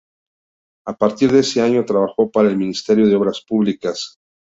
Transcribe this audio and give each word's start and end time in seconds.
A 0.87 0.97
partir 0.97 1.29
de 1.31 1.41
ese 1.41 1.61
año 1.61 1.85
trabajó 1.85 2.31
para 2.31 2.49
el 2.49 2.57
Ministerio 2.57 3.05
de 3.05 3.15
Obras 3.15 3.45
Públicas. 3.47 4.17